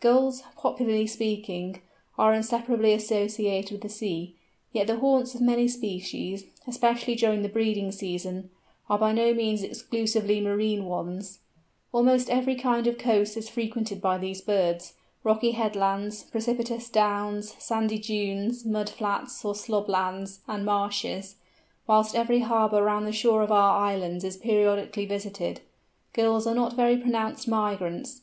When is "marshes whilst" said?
20.66-22.14